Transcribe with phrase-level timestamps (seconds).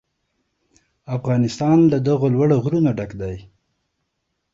[1.17, 3.35] افغانستان له دغو لوړو غرونو ډک دی.